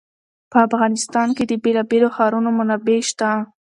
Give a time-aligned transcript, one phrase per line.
[0.51, 3.29] په افغانستان کې د بېلابېلو ښارونو منابع شته.